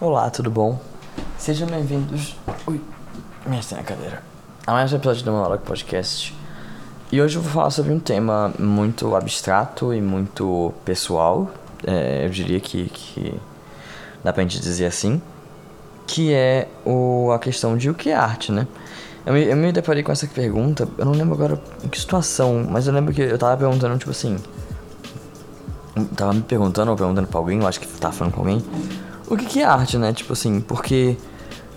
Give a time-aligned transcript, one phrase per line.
[0.00, 0.78] Olá, tudo bom?
[1.36, 2.36] Sejam bem-vindos.
[2.68, 2.80] Ui,
[3.44, 4.22] me na cadeira.
[4.64, 6.32] A mais um episódio do Monologue Podcast.
[7.10, 11.50] E hoje eu vou falar sobre um tema muito abstrato e muito pessoal.
[11.84, 13.34] É, eu diria que, que
[14.22, 15.20] dá pra gente dizer assim.
[16.06, 18.68] Que é o, a questão de o que é arte, né?
[19.26, 22.64] Eu me, eu me deparei com essa pergunta, eu não lembro agora em que situação,
[22.70, 24.36] mas eu lembro que eu tava perguntando, tipo assim.
[26.14, 28.64] Tava me perguntando ou perguntando pra alguém, eu acho que tava falando com alguém.
[29.30, 30.12] O que, que é arte, né?
[30.12, 31.16] Tipo assim, porque.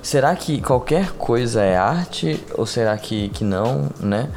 [0.02, 4.30] Será que qualquer coisa é arte ou será que, que não, né?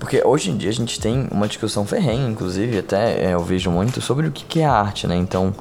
[0.00, 3.70] Porque hoje em dia a gente tem uma discussão ferrenha, inclusive, até é, eu vejo
[3.70, 5.14] muito sobre o que, que é arte, né?
[5.14, 5.54] Então,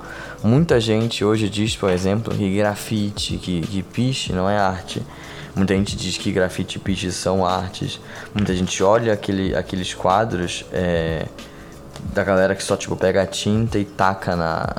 [0.44, 5.04] muita gente hoje diz, por exemplo, que grafite, que, que piche não é arte.
[5.56, 8.00] Muita gente diz que grafite e piche são artes.
[8.34, 11.28] Muita gente olha aquele, aqueles quadros é,
[12.14, 14.76] da galera que só tipo pega a tinta e taca na,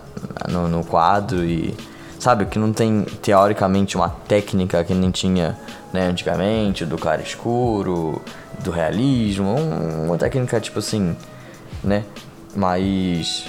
[0.50, 1.72] no, no quadro e
[2.22, 5.58] sabe que não tem teoricamente uma técnica que nem tinha
[5.92, 8.22] né, antigamente do claro escuro,
[8.60, 9.56] do realismo,
[10.06, 11.16] uma técnica tipo assim,
[11.82, 12.04] né,
[12.54, 13.44] mais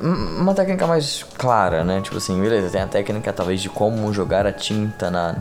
[0.00, 2.00] uma técnica mais clara, né?
[2.00, 5.36] Tipo assim, beleza, tem a técnica talvez de como jogar a tinta na,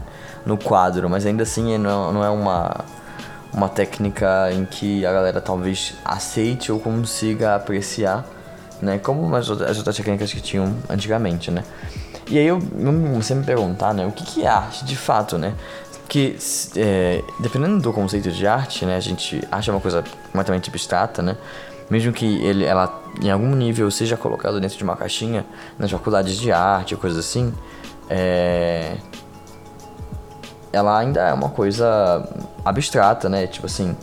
[0.45, 2.85] no quadro, mas ainda assim não não é uma,
[3.51, 8.23] uma técnica em que a galera talvez aceite ou consiga apreciar,
[8.81, 8.97] né?
[8.97, 11.63] Como as outras, as outras técnicas que tinham antigamente, né?
[12.29, 14.05] E aí eu, você me perguntar, né?
[14.05, 15.53] O que, que é arte de fato, né?
[16.09, 16.37] Que,
[16.75, 18.95] é, dependendo do conceito de arte, né?
[18.95, 21.37] A gente acha uma coisa completamente abstrata, né?
[21.89, 25.45] mesmo que ele, ela em algum nível seja colocada dentro de uma caixinha
[25.77, 27.53] nas faculdades de arte coisas assim,
[28.09, 28.95] é...
[30.71, 32.27] ela ainda é uma coisa
[32.63, 33.47] abstrata, né?
[33.47, 33.95] Tipo assim,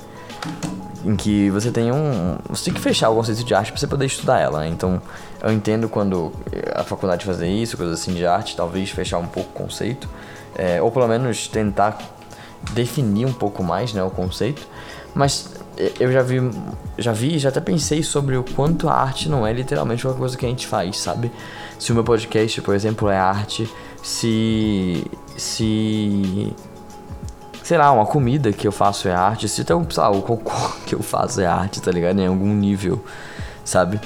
[1.05, 3.87] em que você tem um, você tem que fechar o conceito de arte para você
[3.87, 4.69] poder estudar ela, né?
[4.69, 5.00] Então,
[5.42, 6.32] eu entendo quando
[6.75, 10.09] a faculdade fazer isso, coisas assim de arte, talvez fechar um pouco o conceito,
[10.56, 11.98] é, ou pelo menos tentar
[12.72, 14.66] definir um pouco mais, né, o conceito.
[15.14, 15.54] Mas
[16.00, 16.38] eu já vi,
[16.98, 20.37] já vi, já até pensei sobre o quanto a arte não é literalmente uma coisa
[20.37, 21.31] que a gente faz, sabe?
[21.78, 23.69] Se o meu podcast, por exemplo, é arte,
[24.03, 25.04] se
[25.37, 26.54] se
[27.64, 30.52] sei lá, uma comida que eu faço é arte, se até, sei lá, o cocô
[30.86, 32.20] que eu faço é arte, tá ligado?
[32.20, 33.02] Em algum nível,
[33.64, 33.98] sabe?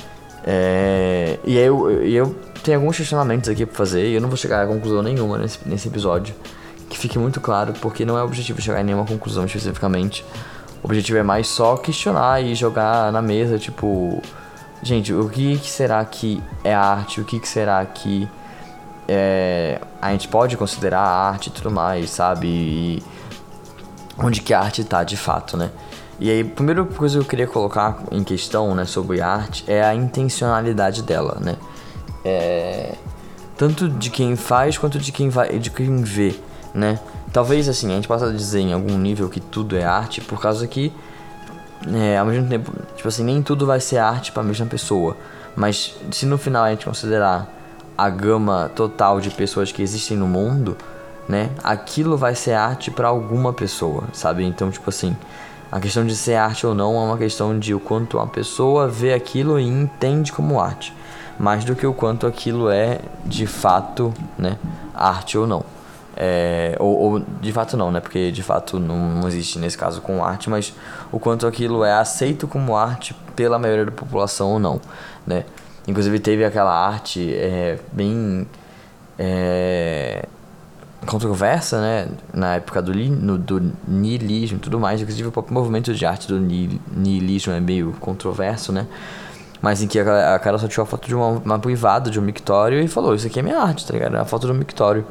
[0.47, 4.37] É, e aí eu, eu tenho alguns questionamentos aqui pra fazer e eu não vou
[4.37, 6.35] chegar a conclusão nenhuma nesse, nesse episódio.
[6.89, 10.25] Que fique muito claro, porque não é o objetivo chegar em nenhuma conclusão especificamente.
[10.81, 14.23] O objetivo é mais só questionar e jogar na mesa, tipo,
[14.85, 17.21] gente, o que, que será que é arte?
[17.21, 18.29] O que, que será que
[19.09, 22.47] é, a gente pode considerar arte e tudo mais, sabe?
[22.47, 23.03] E
[24.19, 25.71] onde que a arte tá de fato, né?
[26.21, 29.85] E aí, a primeira coisa que eu queria colocar em questão, né, sobre arte é
[29.85, 31.57] a intencionalidade dela, né?
[32.25, 32.97] É,
[33.57, 36.35] tanto de quem faz quanto de quem vai, de quem vê,
[36.75, 36.99] né?
[37.33, 40.67] Talvez assim, a gente possa dizer em algum nível que tudo é arte, por causa
[40.67, 40.93] que,
[41.93, 45.17] é, ao mesmo tempo, tipo assim, nem tudo vai ser arte para a mesma pessoa.
[45.55, 47.49] Mas se no final a gente considerar
[47.97, 50.77] a gama total de pessoas que existem no mundo,
[51.29, 54.45] né, aquilo vai ser arte para alguma pessoa, sabe?
[54.45, 55.17] Então, tipo assim,
[55.71, 58.89] a questão de ser arte ou não é uma questão de o quanto uma pessoa
[58.89, 60.95] vê aquilo e entende como arte,
[61.39, 64.57] mais do que o quanto aquilo é de fato, né,
[64.95, 65.65] arte ou não.
[66.21, 68.01] É, ou, ou, de fato não, né?
[68.01, 70.75] Porque de fato não, não, existe nesse caso com arte, mas
[71.13, 74.81] o quanto aquilo é aceito como arte pela maioria da população ou não,
[75.25, 75.45] né?
[75.87, 78.49] Inclusive teve aquela arte é, bem
[79.17, 80.27] é,
[81.07, 82.09] controversa, né?
[82.33, 85.01] Na época do, no, do niilismo e tudo mais.
[85.01, 88.87] Inclusive o próprio movimento de arte do niilismo é meio controverso, né?
[89.61, 92.19] Mas em que a, a cara só tirou a foto de uma, uma privada, de
[92.19, 94.17] um mictório e falou, isso aqui é minha arte, tá ligado?
[94.17, 95.05] É a foto do mictório.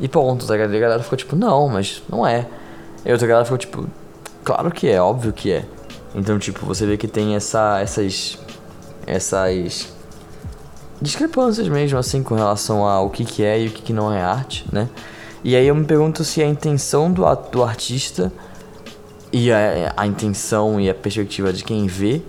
[0.00, 0.72] E ponto, tá ligado?
[0.72, 2.46] E a galera ficou tipo, não, mas não é.
[3.04, 3.86] E outra galera ficou tipo,
[4.44, 5.64] claro que é, óbvio que é.
[6.14, 8.38] Então, tipo, você vê que tem essa, essas.
[9.06, 9.92] essas.
[11.02, 14.22] Discrepâncias mesmo, assim, com relação ao que, que é e o que, que não é
[14.22, 14.88] arte, né?
[15.44, 18.32] E aí eu me pergunto se a intenção do, do artista
[19.32, 22.22] e a, a intenção e a perspectiva de quem vê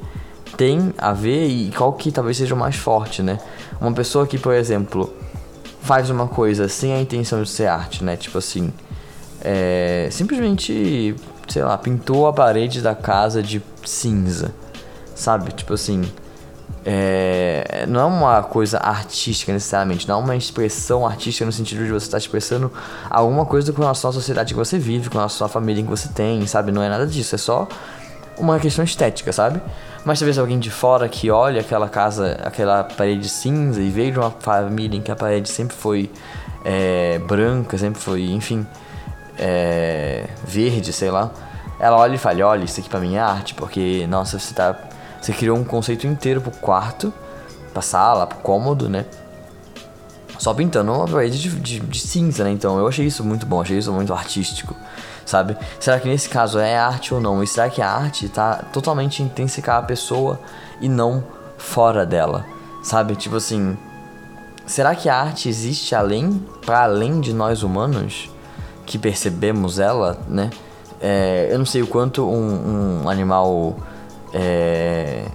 [0.58, 3.40] tem a ver e qual que talvez seja o mais forte, né?
[3.80, 5.14] Uma pessoa que, por exemplo,
[5.82, 8.18] faz uma coisa sem a intenção de ser arte, né?
[8.18, 8.74] Tipo assim,
[9.42, 11.16] é, simplesmente,
[11.48, 14.54] sei lá, pintou a parede da casa de cinza,
[15.14, 15.52] sabe?
[15.52, 16.04] Tipo assim,
[16.86, 21.92] é, não é uma coisa artística necessariamente, não é uma expressão artística no sentido de
[21.92, 22.72] você estar expressando
[23.10, 26.10] alguma coisa com relação à sociedade que você vive, com a sua família que você
[26.10, 26.72] tem, sabe?
[26.72, 27.68] Não é nada disso, é só
[28.38, 29.62] uma questão estética, sabe?
[30.06, 34.32] Mas talvez alguém de fora que olha aquela casa, aquela parede cinza e veja uma
[34.32, 36.12] família em que a parede sempre foi
[36.66, 38.66] é, branca, sempre foi, enfim,
[39.38, 41.32] é, verde, sei lá.
[41.80, 44.76] Ela olha e fala, olha, isso aqui pra mim é arte, porque, nossa, você tá.
[45.24, 47.14] Você criou um conceito inteiro pro quarto,
[47.74, 49.06] pra sala, pro cômodo, né?
[50.38, 52.52] Só pintando uma parede de, de, de cinza, né?
[52.52, 54.76] Então eu achei isso muito bom, achei isso muito artístico
[55.26, 55.58] sabe?
[55.80, 57.44] Será que nesse caso é arte ou não?
[57.44, 60.40] E será que a arte tá totalmente intrínseca à pessoa
[60.80, 61.24] e não
[61.58, 62.46] fora dela,
[62.84, 63.16] sabe?
[63.16, 63.78] Tipo assim,
[64.66, 68.30] será que a arte existe além, para além de nós humanos
[68.86, 70.50] que percebemos ela, né?
[71.02, 73.76] É, eu não sei o quanto um, um animal
[74.34, 75.26] é,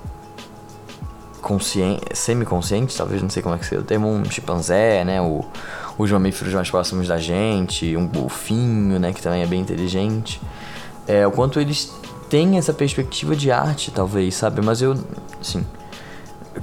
[1.40, 5.20] consciente, talvez, não sei como é que seria o termo, um chimpanzé, né?
[5.20, 5.44] O,
[5.98, 10.40] os mamíferos mais próximos da gente, um golfinho, né, que também é bem inteligente.
[11.06, 11.92] É, o quanto eles
[12.30, 14.60] têm essa perspectiva de arte, talvez, sabe?
[14.64, 14.96] Mas eu,
[15.40, 15.66] assim,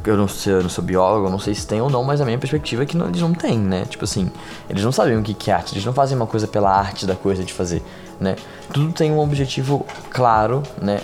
[0.05, 2.25] eu não, sei, eu não sou biólogo, não sei se tem ou não, mas a
[2.25, 3.85] minha perspectiva é que não, eles não têm, né?
[3.85, 4.31] Tipo assim,
[4.69, 7.15] eles não sabem o que é arte, eles não fazem uma coisa pela arte da
[7.15, 7.83] coisa de fazer,
[8.19, 8.37] né?
[8.71, 11.01] Tudo tem um objetivo claro, né?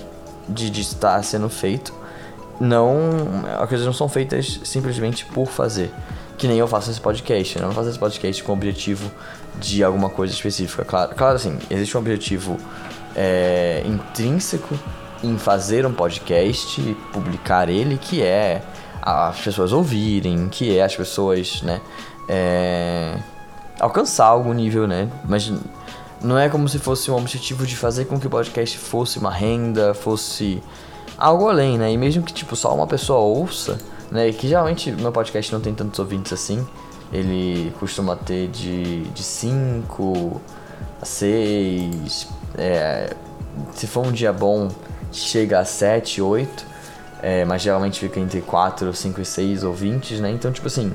[0.52, 1.94] De, de estar sendo feito.
[2.60, 5.92] Não, as coisas não são feitas simplesmente por fazer
[6.42, 7.60] que nem eu faço esse podcast.
[7.60, 7.64] Né?
[7.64, 9.12] Eu não faço esse podcast com o objetivo
[9.60, 10.84] de alguma coisa específica.
[10.84, 12.58] Claro, claro assim, existe um objetivo
[13.16, 14.78] é, intrínseco
[15.24, 18.64] em fazer um podcast e publicar ele, que é
[19.00, 21.80] as pessoas ouvirem, que é as pessoas, né,
[22.28, 23.20] é,
[23.80, 25.08] alcançar algum nível, né?
[25.24, 25.52] Mas
[26.24, 29.32] não é como se fosse um objetivo de fazer com que o podcast fosse uma
[29.32, 30.62] renda, fosse
[31.18, 31.92] algo além, né?
[31.92, 33.78] E mesmo que tipo só uma pessoa ouça,
[34.12, 34.32] né?
[34.32, 36.66] Que geralmente meu podcast não tem tantos ouvintes assim.
[37.12, 40.42] Ele costuma ter de 5
[41.02, 42.28] a 6.
[42.58, 43.14] É,
[43.74, 44.70] se for um dia bom,
[45.12, 46.72] chega a 7, 8.
[47.24, 50.32] É, mas geralmente fica entre 4, 5 e 6 ouvintes, né?
[50.32, 50.92] Então, tipo assim,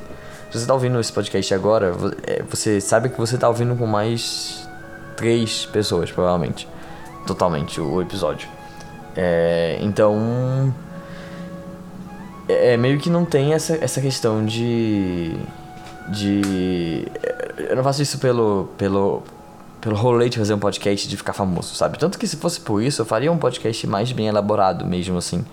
[0.51, 1.95] se você tá ouvindo esse podcast agora,
[2.27, 4.66] é, você sabe que você tá ouvindo com mais
[5.17, 6.69] 3 pessoas, provavelmente.
[7.27, 8.49] Totalmente, o episódio.
[9.17, 10.73] É, então
[12.49, 15.35] é, é, meio que não tem essa, essa questão de.
[16.09, 17.07] de.
[17.59, 18.69] Eu não faço isso pelo.
[18.79, 19.23] pelo.
[19.81, 21.99] pelo rolê de fazer um podcast de ficar famoso, sabe?
[21.99, 25.45] Tanto que se fosse por isso, eu faria um podcast mais bem elaborado mesmo assim.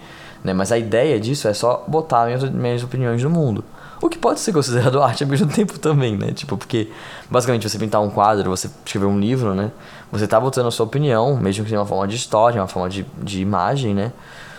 [0.43, 0.53] Né?
[0.53, 3.63] Mas a ideia disso é só botar minhas, minhas opiniões no mundo.
[4.03, 6.33] O que pode ser considerado arte ao mesmo tempo também, né?
[6.33, 6.89] Tipo, porque
[7.31, 9.71] basicamente você pintar um quadro, você escrever um livro, né?
[10.11, 12.89] Você tá botando a sua opinião, mesmo que seja uma forma de história, uma forma
[12.89, 14.11] de, de imagem, né?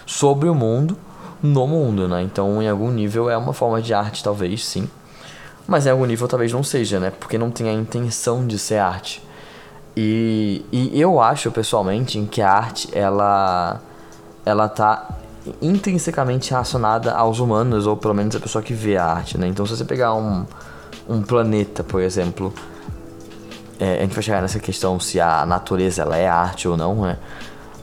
[0.06, 0.96] Sobre o mundo
[1.42, 2.22] no mundo, né?
[2.22, 4.88] Então, em algum nível é uma forma de arte, talvez, sim.
[5.68, 7.10] Mas em algum nível talvez não seja, né?
[7.10, 9.22] Porque não tem a intenção de ser arte.
[9.94, 13.78] E, e eu acho, pessoalmente, que a arte, ela,
[14.46, 15.06] ela tá
[15.60, 19.46] intrinsecamente relacionada aos humanos, ou pelo menos a pessoa que vê a arte, né?
[19.46, 20.46] Então, se você pegar um,
[21.08, 22.52] um planeta, por exemplo,
[23.78, 27.02] é, a gente vai chegar nessa questão se a natureza ela é arte ou não,
[27.02, 27.18] né?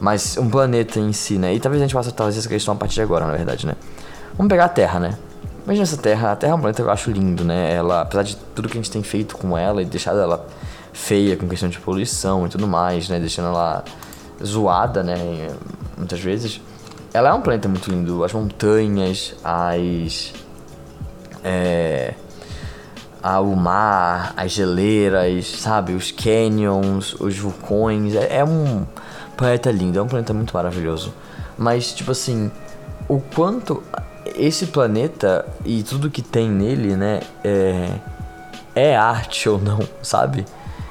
[0.00, 1.54] Mas um planeta em si, né?
[1.54, 3.74] E talvez a gente possa trazer essa questão a partir de agora, na verdade, né?
[4.36, 5.16] Vamos pegar a Terra, né?
[5.64, 6.32] Imagina essa Terra.
[6.32, 7.72] A Terra é um planeta que eu acho lindo, né?
[7.72, 10.44] Ela, apesar de tudo que a gente tem feito com ela e deixado ela
[10.92, 13.20] feia com questão de poluição e tudo mais, né?
[13.20, 13.84] Deixando ela
[14.44, 15.14] zoada, né?
[15.96, 16.60] Muitas vezes.
[17.14, 18.24] Ela é um planeta muito lindo.
[18.24, 20.32] As montanhas, as.
[21.44, 22.14] É,
[23.40, 25.92] o mar, as geleiras, sabe?
[25.92, 28.14] Os canyons, os vulcões.
[28.14, 28.86] É, é um
[29.36, 31.12] planeta lindo, é um planeta muito maravilhoso.
[31.58, 32.50] Mas, tipo assim,
[33.08, 33.82] o quanto
[34.36, 37.90] esse planeta e tudo que tem nele, né, é,
[38.74, 40.44] é arte ou não, sabe?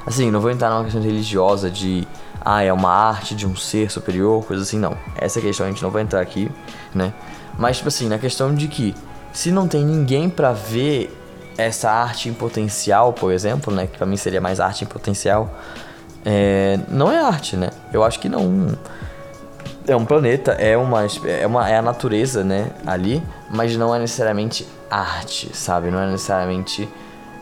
[0.06, 2.08] Assim, não vou entrar numa questão religiosa de,
[2.44, 4.98] ah, é uma arte de um ser superior, coisa assim, não.
[5.16, 6.50] Essa questão a gente não vai entrar aqui,
[6.94, 7.14] né?
[7.58, 8.96] Mas, tipo assim, na questão de que,
[9.32, 11.16] se não tem ninguém para ver
[11.58, 15.54] essa arte em potencial, por exemplo, né, que pra mim seria mais arte em potencial,
[16.26, 17.70] é, não é arte, né?
[17.94, 18.70] Eu acho que não.
[19.88, 24.00] É um planeta, é uma, é uma é a natureza, né, ali, mas não é
[24.00, 25.90] necessariamente arte, sabe?
[25.90, 26.88] Não é necessariamente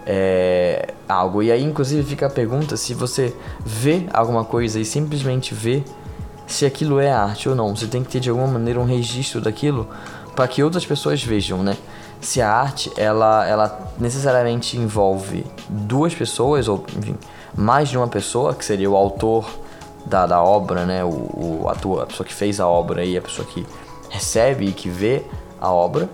[0.05, 1.43] é, algo.
[1.43, 5.83] E aí, inclusive, fica a pergunta se você vê alguma coisa e simplesmente vê
[6.47, 7.75] se aquilo é arte ou não.
[7.75, 9.87] Você tem que ter de alguma maneira um registro daquilo
[10.35, 11.77] para que outras pessoas vejam, né?
[12.21, 17.15] Se a arte ela, ela necessariamente envolve duas pessoas ou enfim
[17.55, 19.49] mais de uma pessoa, que seria o autor
[20.05, 21.03] da, da obra, né?
[21.03, 23.65] O, o ator, a pessoa que fez a obra e a pessoa que
[24.09, 25.23] recebe e que vê
[25.59, 26.09] a obra,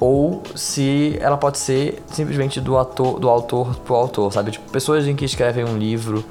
[0.00, 4.52] ou se ela pode ser simplesmente do ator, do autor pro autor, sabe?
[4.52, 6.24] Tipo, pessoas em que escrevem um livro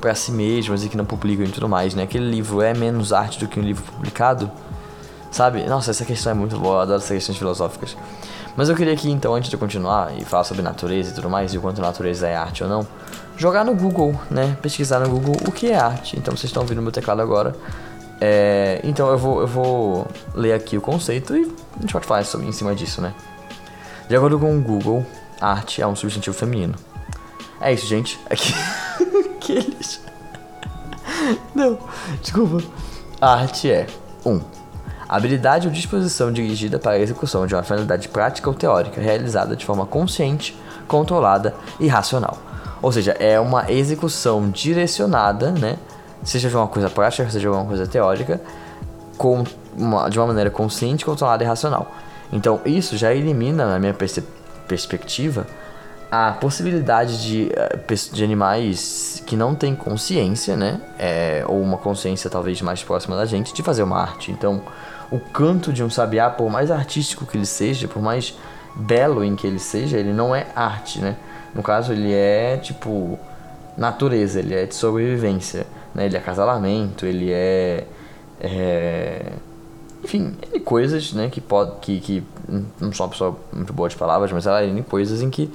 [0.00, 2.04] para si mesmas e que não publicam e tudo mais, né?
[2.04, 4.50] Aquele livro é menos arte do que um livro publicado,
[5.30, 5.62] sabe?
[5.64, 7.96] Nossa, essa questão é muito boa, eu adoro essas questões filosóficas.
[8.56, 11.52] Mas eu queria aqui, então, antes de continuar e falar sobre natureza e tudo mais,
[11.52, 12.86] e o quanto natureza é arte ou não,
[13.36, 14.56] jogar no Google, né?
[14.62, 16.18] Pesquisar no Google o que é arte.
[16.18, 17.54] Então, vocês estão ouvindo meu teclado agora.
[18.20, 22.24] É, então, eu vou, eu vou ler aqui o conceito e a gente pode falar
[22.24, 23.14] sobre, em cima disso, né?
[24.08, 25.06] De acordo com o Google,
[25.40, 26.74] arte é um substantivo feminino.
[27.60, 28.18] É isso, gente.
[28.28, 28.52] Aqui.
[29.36, 30.00] Aqueles.
[31.54, 31.78] Não,
[32.20, 32.62] desculpa.
[33.20, 33.86] arte é
[34.24, 34.30] 1.
[34.30, 34.40] Um,
[35.08, 39.64] habilidade ou disposição dirigida para a execução de uma finalidade prática ou teórica realizada de
[39.64, 42.38] forma consciente, controlada e racional.
[42.82, 45.78] Ou seja, é uma execução direcionada, né?
[46.22, 48.40] Seja de uma coisa prática, seja de uma coisa teórica,
[49.16, 49.44] com
[49.76, 51.90] uma, de uma maneira consciente, controlada e racional.
[52.32, 53.94] Então, isso já elimina, na minha
[54.68, 55.46] perspectiva,
[56.10, 57.78] a possibilidade de, eh,
[58.12, 60.80] de animais que não têm consciência, né?
[60.98, 64.32] É, ou uma consciência talvez mais próxima da gente, de fazer uma arte.
[64.32, 64.62] Então,
[65.10, 68.36] o canto de um sabiá, por mais artístico que ele seja, por mais
[68.74, 71.16] belo em que ele seja, ele não é arte, né?
[71.54, 73.18] No caso, ele é tipo
[73.76, 76.06] natureza, ele é de sobrevivência, né?
[76.06, 77.86] Ele é acasalamento, ele é,
[78.40, 79.32] é
[80.02, 82.24] enfim, ele coisas, né, que pode que, que
[82.80, 85.52] não sou uma pessoa muito boa de palavras, mas ela é coisas em que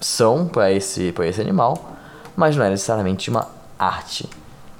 [0.00, 1.92] são para esse, pra esse animal,
[2.36, 4.28] mas não é necessariamente uma arte,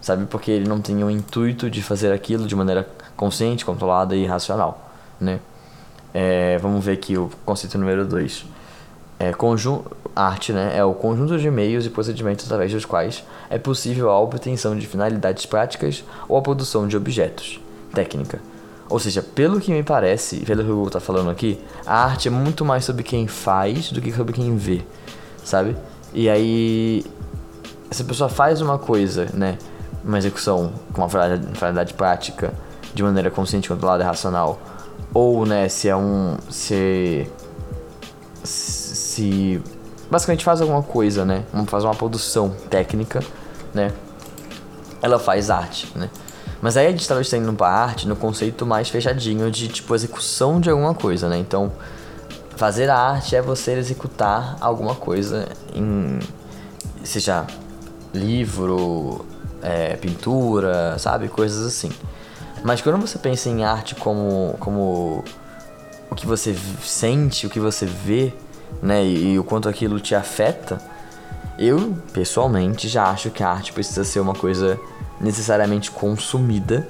[0.01, 0.27] sabe?
[0.27, 4.91] Porque ele não tem o intuito de fazer aquilo de maneira consciente, controlada e racional,
[5.21, 5.41] né?
[6.13, 8.47] É, vamos ver aqui o conceito número 2.
[9.19, 9.33] É,
[10.15, 14.21] arte né, é o conjunto de meios e procedimentos através dos quais é possível a
[14.21, 17.61] obtenção de finalidades práticas ou a produção de objetos.
[17.93, 18.41] Técnica.
[18.89, 22.29] Ou seja, pelo que me parece, pelo que o Google está falando aqui, a arte
[22.29, 24.83] é muito mais sobre quem faz do que sobre quem vê
[25.45, 25.77] sabe?
[26.13, 27.05] E aí,
[27.91, 29.59] se a pessoa faz uma coisa, né,
[30.03, 32.53] uma execução com uma finalidade prática,
[32.95, 34.59] de maneira consciente, controlada e racional,
[35.13, 36.37] ou, né, se é um.
[36.49, 37.31] se.
[38.43, 39.63] se.
[40.11, 43.21] Basicamente faz alguma coisa, né, faz uma produção técnica,
[43.73, 43.93] né,
[45.03, 46.11] ela faz arte, né.
[46.61, 49.95] Mas aí a gente talvez tá indo pra arte no conceito mais fechadinho de, tipo,
[49.95, 51.73] execução de alguma coisa, né, então
[52.57, 56.21] Fazer a arte é você executar alguma coisa em.
[57.03, 57.47] seja
[58.13, 59.27] livro,
[59.61, 61.29] é, pintura, sabe?
[61.29, 61.91] Coisas assim.
[62.63, 65.25] Mas quando você pensa em arte como, como
[66.09, 68.33] o que você sente, o que você vê,
[68.83, 69.05] né?
[69.05, 70.81] E, e o quanto aquilo te afeta,
[71.59, 74.79] eu pessoalmente já acho que a arte precisa ser uma coisa
[75.21, 76.87] necessariamente consumida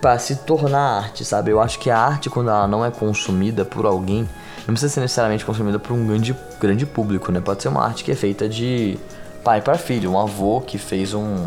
[0.00, 1.50] para se tornar arte, sabe?
[1.50, 5.00] Eu acho que a arte, quando ela não é consumida por alguém, não precisa ser
[5.00, 7.40] necessariamente consumida por um grande, grande público, né?
[7.40, 8.98] Pode ser uma arte que é feita de
[9.42, 11.46] pai para filho, um avô que fez um,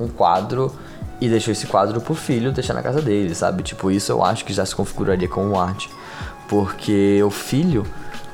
[0.00, 0.72] um quadro
[1.20, 3.62] e deixou esse quadro pro filho deixar na casa dele, sabe?
[3.62, 5.90] Tipo, isso eu acho que já se configuraria como arte.
[6.48, 7.84] Porque o filho,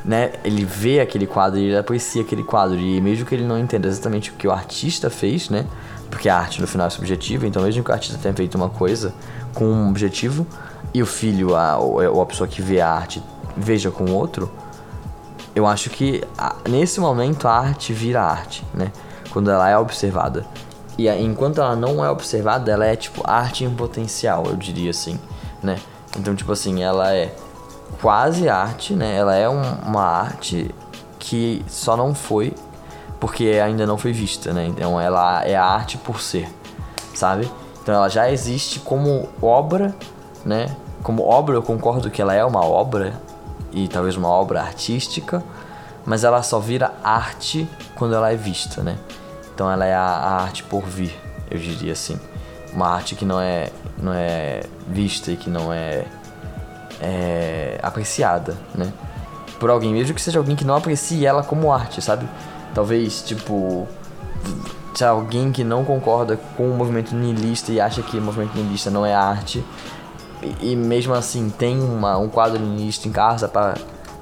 [0.05, 2.79] né, ele vê aquele quadro e ele aprecia aquele quadro.
[2.79, 5.67] E mesmo que ele não entenda exatamente o que o artista fez, né?
[6.11, 8.69] Porque a arte no final é subjetiva, então mesmo que o artista tenha feito uma
[8.69, 9.15] coisa
[9.55, 10.47] com um objetivo
[10.93, 13.23] e o filho, a, ou a pessoa que vê a arte
[13.57, 14.51] veja com outro,
[15.55, 16.23] eu acho que
[16.69, 18.93] nesse momento a arte vira arte, né?
[19.31, 20.45] Quando ela é observada.
[20.97, 25.19] E enquanto ela não é observada, ela é tipo arte em potencial, eu diria assim,
[25.63, 25.79] né?
[26.17, 27.35] Então, tipo assim, ela é
[28.01, 29.17] quase arte, né?
[29.17, 30.75] Ela é um, uma arte
[31.19, 32.53] que só não foi
[33.25, 34.67] porque ainda não foi vista, né?
[34.67, 36.47] Então, ela é a arte por ser,
[37.15, 37.51] sabe?
[37.83, 39.95] Então, ela já existe como obra,
[40.45, 40.77] né?
[41.03, 43.15] Como obra, eu concordo que ela é uma obra,
[43.73, 45.43] e talvez uma obra artística,
[46.05, 48.97] mas ela só vira arte quando ela é vista, né?
[49.55, 51.19] Então ela é a, a arte por vir,
[51.51, 52.19] eu diria assim.
[52.73, 56.05] Uma arte que não é, não é vista e que não é,
[57.01, 58.93] é apreciada, né?
[59.59, 62.29] Por alguém, mesmo que seja alguém que não aprecie ela como arte, sabe?
[62.75, 63.87] Talvez, tipo,
[64.95, 68.91] se alguém que não concorda com o movimento niilista e acha que o movimento niilista
[68.91, 69.65] não é arte,
[70.61, 73.75] e, mesmo assim tem uma, um quadro nisso em casa para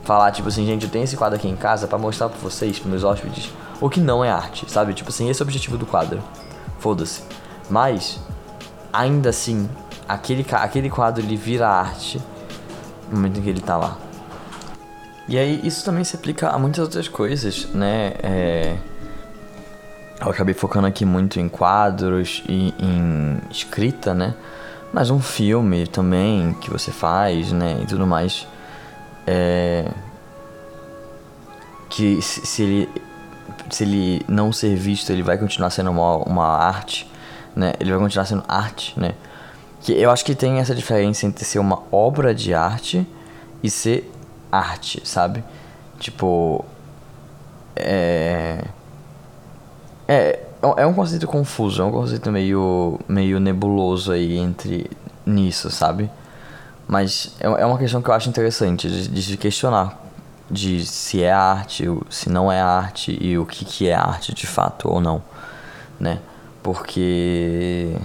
[0.04, 2.78] falar, tipo assim, gente, eu tenho esse quadro aqui em casa para mostrar para vocês,
[2.78, 3.50] pros meus hóspedes,
[3.80, 4.94] o que não é arte, sabe?
[4.94, 6.22] Tipo assim, esse é o objetivo do quadro.
[6.78, 7.22] Foda-se.
[7.68, 8.20] Mas,
[8.92, 9.68] ainda assim,
[10.08, 12.20] aquele, aquele quadro ele vira arte
[13.12, 13.98] no momento em que ele tá lá.
[15.28, 18.14] E aí, isso também se aplica a muitas outras coisas, né?
[18.22, 18.76] É...
[20.20, 24.34] Eu acabei focando aqui muito em quadros e em escrita, né?
[24.92, 28.46] Mas um filme também que você faz, né, e tudo mais,
[29.26, 29.90] é,
[31.88, 32.88] que se ele
[33.70, 37.10] se ele não ser visto, ele vai continuar sendo uma, uma arte,
[37.56, 37.72] né?
[37.80, 39.14] Ele vai continuar sendo arte, né?
[39.82, 43.06] Que eu acho que tem essa diferença entre ser uma obra de arte
[43.62, 44.10] e ser
[44.50, 45.42] arte, sabe?
[45.98, 46.64] Tipo.
[47.76, 48.64] É.
[50.06, 50.40] É,
[50.76, 54.90] é um conceito confuso, é um conceito meio, meio nebuloso aí entre
[55.24, 56.10] nisso, sabe?
[56.86, 60.02] Mas é, é uma questão que eu acho interessante de, de se questionar
[60.52, 64.46] de se é arte, se não é arte e o que, que é arte de
[64.46, 65.22] fato ou não,
[65.98, 66.18] né?
[66.62, 67.96] Porque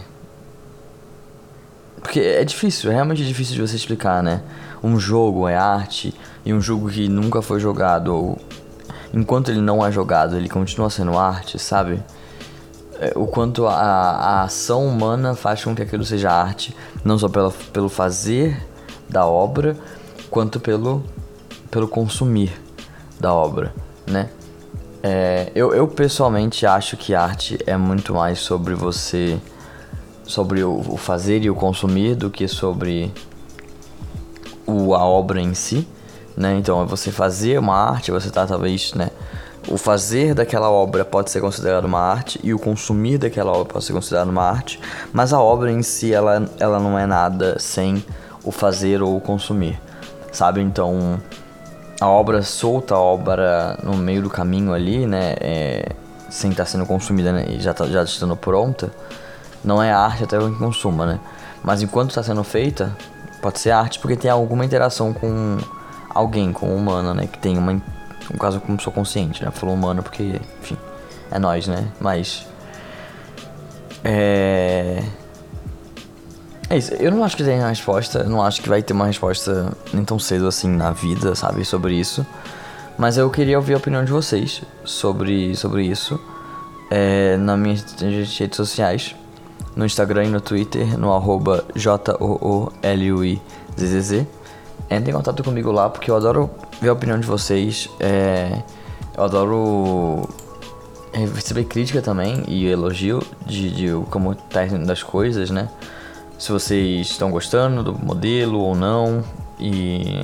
[2.07, 4.41] porque é difícil, é realmente difícil de você explicar, né?
[4.81, 6.13] Um jogo é arte
[6.45, 8.37] e um jogo que nunca foi jogado ou
[9.13, 12.01] enquanto ele não é jogado, ele continua sendo arte, sabe?
[13.01, 16.73] É, o quanto a, a ação humana faz com que aquilo seja arte,
[17.03, 18.65] não só pelo, pelo fazer
[19.09, 19.75] da obra,
[20.29, 21.03] quanto pelo
[21.69, 22.53] pelo consumir
[23.19, 23.73] da obra,
[24.09, 24.29] né?
[25.03, 29.37] É, eu, eu pessoalmente acho que arte é muito mais sobre você,
[30.27, 33.11] sobre o, fazer e o consumir do que sobre
[34.65, 35.87] o, a obra em si,
[36.35, 36.55] né?
[36.57, 39.09] Então, é você fazer uma arte, você tá talvez, né?
[39.69, 43.85] O fazer daquela obra pode ser considerado uma arte e o consumir daquela obra pode
[43.85, 44.79] ser considerado uma arte,
[45.11, 48.03] mas a obra em si, ela, ela não é nada sem
[48.43, 49.79] o fazer ou o consumir,
[50.31, 50.61] sabe?
[50.61, 51.19] Então,
[51.99, 55.89] a obra solta, a obra no meio do caminho ali, né, é,
[56.29, 58.91] sem estar sendo consumida né, e já, tá, já estando pronta,
[59.67, 61.19] não é arte até que consuma, né?
[61.63, 62.95] Mas enquanto está sendo feita,
[63.41, 65.57] pode ser arte porque tem alguma interação com
[66.09, 67.27] alguém, com um humano, né?
[67.27, 69.51] Que tem uma, um caso como pessoa consciente, né?
[69.51, 70.77] Falou humano porque, enfim,
[71.29, 71.87] é nós, né?
[71.99, 72.47] Mas
[74.03, 75.03] é
[76.69, 79.05] é isso, eu não acho que tem uma resposta, não acho que vai ter uma
[79.05, 82.25] resposta nem tão cedo assim na vida, sabe, sobre isso.
[82.97, 86.19] Mas eu queria ouvir a opinião de vocês sobre, sobre isso
[86.91, 87.85] é, nas minhas
[88.37, 89.15] redes sociais,
[89.77, 92.27] no Instagram e no Twitter, no arroba J-O-O-L-U-I-Z-Z-Z.
[94.89, 96.49] Entre em contato comigo lá, porque eu adoro
[96.81, 97.89] ver a opinião de vocês.
[97.99, 98.63] É,
[99.15, 100.27] eu adoro
[101.13, 105.69] receber crítica também e elogio de, de como tá indo das coisas, né?
[106.37, 109.23] se vocês estão gostando do modelo ou não.
[109.59, 110.23] E.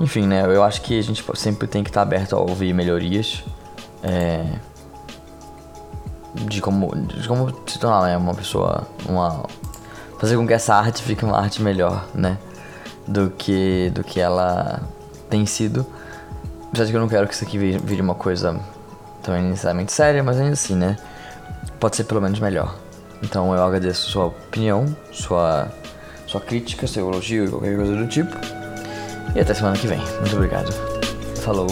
[0.00, 0.44] Enfim, né?
[0.44, 3.42] Eu acho que a gente sempre tem que estar aberto a ouvir melhorias.
[4.02, 4.44] É,
[6.44, 8.86] de como, de como se tornar né, uma pessoa.
[9.08, 9.44] Uma,
[10.18, 12.38] fazer com que essa arte fique uma arte melhor, né?
[13.06, 14.80] Do que, do que ela
[15.28, 15.86] tem sido.
[16.68, 18.58] Apesar de que eu não quero que isso aqui vire uma coisa
[19.22, 20.96] também necessariamente séria, mas ainda assim, né?
[21.80, 22.74] Pode ser pelo menos melhor.
[23.22, 25.68] Então eu agradeço sua opinião, sua,
[26.26, 28.36] sua crítica, seu elogio qualquer coisa do tipo.
[29.34, 29.98] E até semana que vem.
[30.20, 30.72] Muito obrigado.
[31.42, 31.66] Falou.